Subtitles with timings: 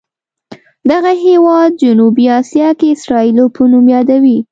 [0.91, 4.37] دغه هېواد جنوبي اسیا کې اسرائیلو په نوم یادوي.